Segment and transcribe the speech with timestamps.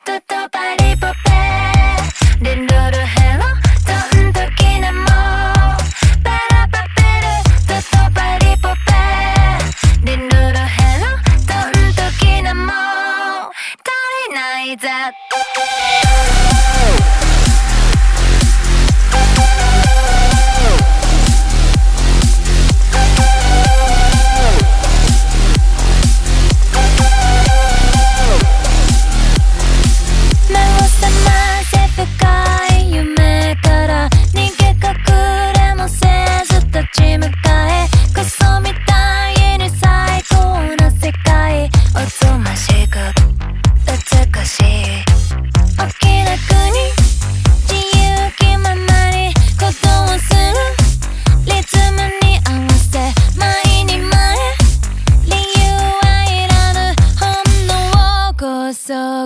[0.00, 1.40] Tutto pari popè
[2.40, 3.48] Din dulu hello
[3.84, 5.76] Tentu kini mau
[6.24, 7.34] Para paperu
[7.68, 9.04] Tutto pari popè
[10.00, 11.12] Din dulu hello
[11.44, 13.52] Tentu kini mau
[13.84, 13.90] 足
[14.28, 14.88] りないぜ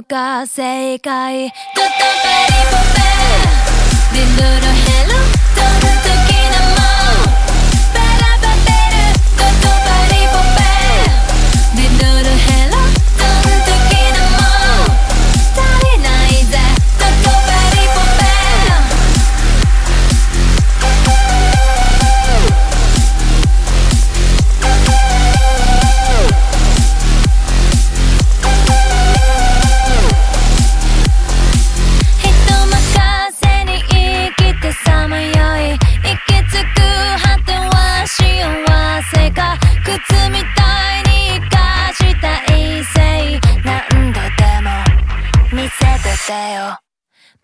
[0.02, 1.52] の正解。